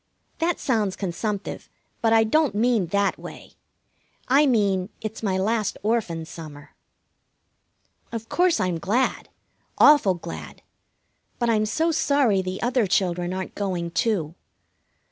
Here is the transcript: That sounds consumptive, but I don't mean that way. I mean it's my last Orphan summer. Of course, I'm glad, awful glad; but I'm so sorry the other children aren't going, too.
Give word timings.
That 0.39 0.59
sounds 0.59 0.95
consumptive, 0.95 1.69
but 2.01 2.11
I 2.11 2.23
don't 2.23 2.55
mean 2.55 2.87
that 2.87 3.19
way. 3.19 3.53
I 4.27 4.47
mean 4.47 4.89
it's 4.99 5.21
my 5.21 5.37
last 5.37 5.77
Orphan 5.83 6.25
summer. 6.25 6.71
Of 8.11 8.27
course, 8.27 8.59
I'm 8.59 8.79
glad, 8.79 9.29
awful 9.77 10.15
glad; 10.15 10.63
but 11.37 11.51
I'm 11.51 11.67
so 11.67 11.91
sorry 11.91 12.41
the 12.41 12.59
other 12.63 12.87
children 12.87 13.31
aren't 13.31 13.53
going, 13.53 13.91
too. 13.91 14.33